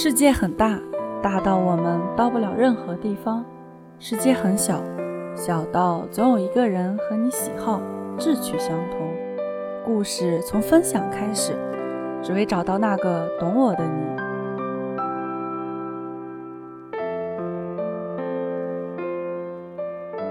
[0.00, 0.78] 世界很大，
[1.20, 3.42] 大到我们到不了任何地方；
[3.98, 4.80] 世界很小，
[5.34, 7.80] 小到总有一个人和你喜好、
[8.16, 9.00] 志趣相同。
[9.84, 11.52] 故事从分享开始，
[12.22, 13.90] 只为找到那个懂我的你。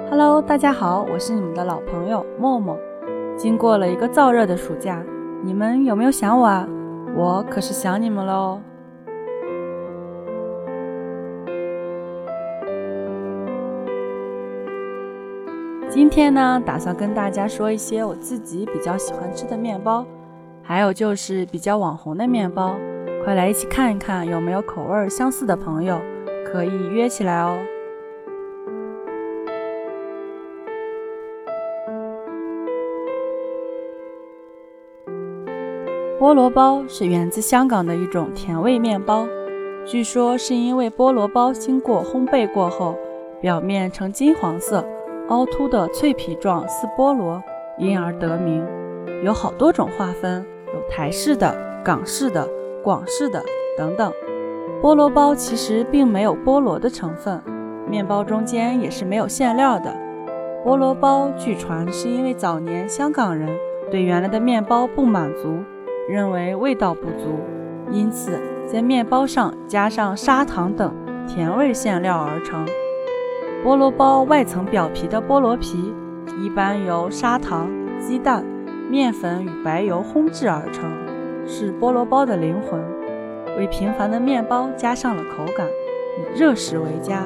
[0.09, 2.77] Hello，大家好，我是你们的老朋友默默。
[3.35, 5.04] 经过了一个燥热的暑假，
[5.43, 6.65] 你们有没有想我啊？
[7.18, 8.62] 我可是想你们了哦。
[15.90, 20.05] 今天呢，打算跟大家说一些我自己比较喜欢吃的面包，
[20.62, 22.76] 还有就是比较网红的面包，
[23.23, 26.00] 快来一起看一看有没有口味相似的朋友，
[26.46, 27.58] 可以约起来哦。
[36.20, 39.26] 菠萝包是源自香港的一种甜味面包，
[39.85, 42.96] 据说是因为菠萝包经过烘焙过后，
[43.40, 44.85] 表面呈金黄色。
[45.29, 47.43] 凹凸的脆皮状似菠萝，
[47.77, 48.65] 因而得名。
[49.23, 52.47] 有好多种划分，有台式的、港式的、
[52.81, 53.43] 广式的
[53.77, 54.11] 等等。
[54.81, 57.41] 菠萝包其实并没有菠萝的成分，
[57.89, 59.93] 面包中间也是没有馅料的。
[60.63, 63.49] 菠萝包据传是因为早年香港人
[63.91, 65.57] 对原来的面包不满足，
[66.07, 67.38] 认为味道不足，
[67.91, 70.94] 因此在面包上加上砂糖等
[71.28, 72.66] 甜味馅料而成。
[73.63, 75.94] 菠萝包外层表皮的菠萝皮，
[76.41, 77.69] 一般由砂糖、
[78.00, 78.46] 鸡蛋、
[78.90, 80.90] 面粉与白油烘制而成，
[81.46, 82.80] 是菠萝包的灵魂。
[83.58, 87.24] 为平凡的面包加上了口感，以热食为佳。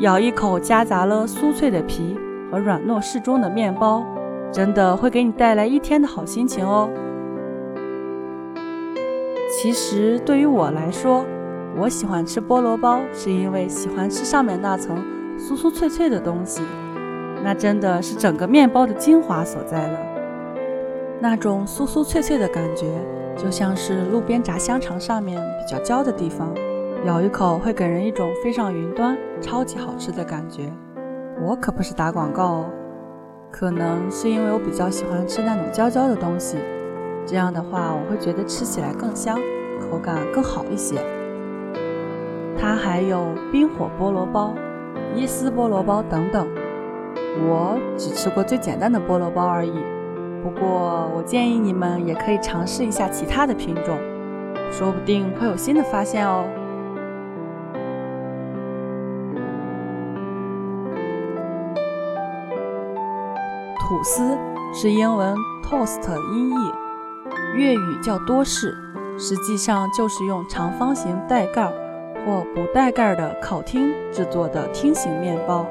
[0.00, 2.18] 咬一口夹杂了酥脆的皮
[2.50, 4.04] 和软糯适中的面包，
[4.50, 6.90] 真的会给你带来一天的好心情哦。
[9.48, 11.24] 其实对于我来说，
[11.78, 14.96] 我喜欢吃菠萝包，是因为喜欢吃上面那层
[15.38, 16.62] 酥酥脆脆的东西，
[17.44, 19.98] 那真的是整个面包的精华所在了。
[21.20, 22.86] 那种酥酥脆脆的感觉，
[23.36, 26.54] 就像是路边炸香肠上面比较焦的地方，
[27.04, 30.72] 咬一口会给人一种飞上云端、超级好吃的感觉。
[31.42, 32.70] 我可不是打广告哦，
[33.50, 36.56] 可能是因为我比较喜欢吃那种焦焦的东西，
[37.26, 39.38] 这样的话我会觉得吃起来更香，
[39.78, 40.96] 口感更好一些。
[42.58, 44.54] 它还有冰火菠萝包、
[45.16, 46.46] 椰丝菠萝包等等，
[47.48, 49.72] 我只吃过最简单的菠萝包而已。
[50.42, 53.98] 不过，我建议你们也可以尝试一下其他的品种，
[54.70, 56.44] 说不定会有新的发现哦。
[63.80, 64.36] 吐司
[64.72, 66.02] 是英文 toast
[66.32, 66.72] 音译，
[67.54, 68.76] 粤语叫多士，
[69.18, 71.72] 实际上就是用长方形带盖儿。
[72.26, 75.64] 或不带盖的烤厅制作的厅形面包，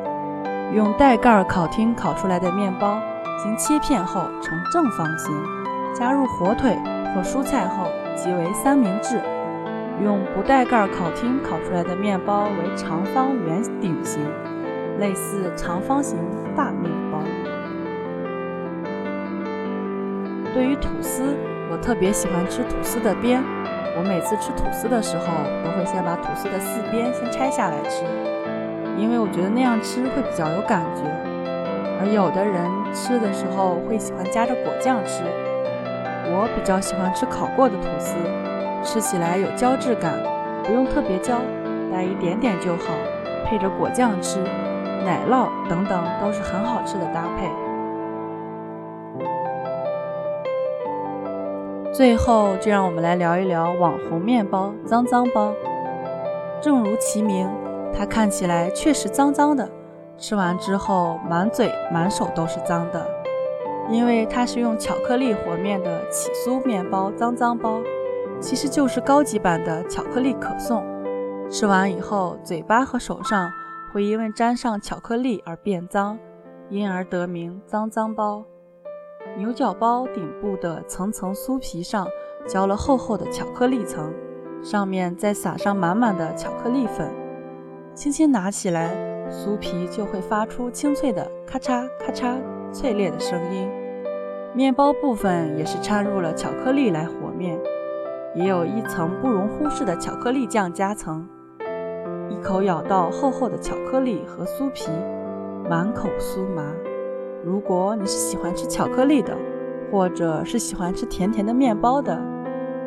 [0.73, 2.97] 用带盖烤厅烤出来的面包，
[3.43, 5.33] 经切片后呈正方形，
[5.93, 6.73] 加入火腿
[7.13, 9.17] 或蔬菜后即为三明治；
[10.01, 14.21] 用不带盖烤厅烤出来的面包为长方圆顶形，
[14.97, 16.17] 类似长方形
[16.55, 17.19] 大面包。
[20.53, 21.35] 对于吐司，
[21.69, 23.43] 我特别喜欢吃吐司的边。
[23.97, 25.25] 我每次吃吐司的时候，
[25.63, 28.03] 都会先把吐司的四边先拆下来吃，
[28.97, 31.03] 因为我觉得那样吃会比较有感觉。
[31.97, 35.23] 而有的人吃的时候会喜欢夹着果酱吃，
[36.27, 38.15] 我比较喜欢吃烤过的吐司，
[38.83, 40.19] 吃起来有胶质感，
[40.61, 41.39] 不用特别焦，
[41.89, 42.91] 带一点点就好，
[43.45, 44.43] 配着果酱吃，
[45.05, 47.47] 奶酪等等都是很好吃的搭配。
[51.95, 55.53] 最后，就让我们来聊一聊网红面包——脏脏包。
[56.61, 57.49] 正如其名，
[57.93, 59.69] 它看起来确实脏脏的，
[60.17, 63.07] 吃完之后满嘴满手都是脏的。
[63.89, 67.79] 因为它是用巧克力和面的起酥面包，脏脏包
[68.41, 70.83] 其实就是高级版的巧克力可颂。
[71.49, 73.49] 吃完以后，嘴巴和手上
[73.93, 76.19] 会因为沾上巧克力而变脏，
[76.69, 78.43] 因而得名脏脏包。
[79.37, 82.07] 牛角包顶部的层层酥皮上
[82.47, 84.13] 浇了厚厚的巧克力层，
[84.63, 87.11] 上面再撒上满满的巧克力粉。
[87.93, 88.95] 轻轻拿起来，
[89.29, 92.37] 酥皮就会发出清脆的咔嚓咔嚓
[92.71, 93.69] 脆裂的声音。
[94.53, 97.59] 面包部分也是掺入了巧克力来和面，
[98.35, 101.27] 也有一层不容忽视的巧克力酱夹层。
[102.29, 104.89] 一口咬到厚厚的巧克力和酥皮，
[105.69, 106.63] 满口酥麻。
[107.45, 109.37] 如果你是喜欢吃巧克力的，
[109.91, 112.19] 或者是喜欢吃甜甜的面包的，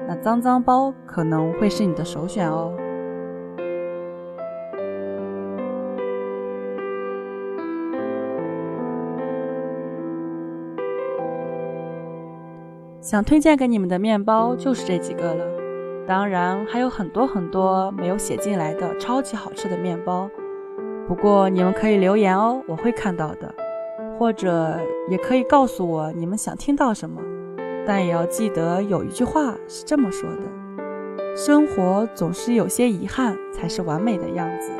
[0.08, 2.74] 那脏脏包可能会是你的首选哦。
[13.00, 15.44] 想推荐给你们的面包就是这几个了，
[16.04, 20.28] 当然还有很多很多没有写进来的超级好吃的面包。
[21.06, 23.54] 不过你们可以留言哦，我会看到的，
[24.18, 24.78] 或者
[25.08, 27.22] 也可以告诉我你们想听到什么。
[27.86, 34.70] 但也要记得有一句话是这么说的：生活总是有些遗憾，才是完美的样子。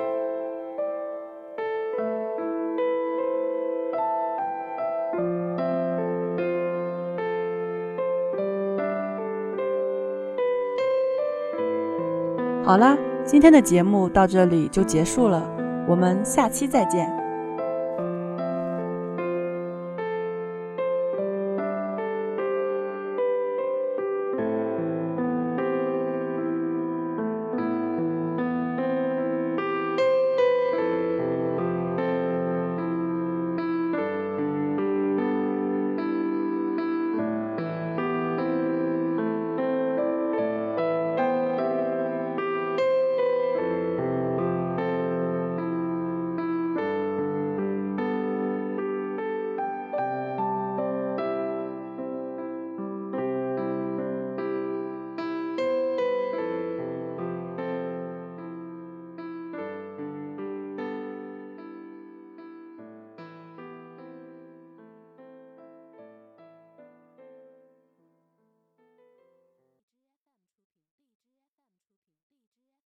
[12.63, 15.43] 好啦，今天的节目到这里就结束了，
[15.89, 17.18] 我们下期再见。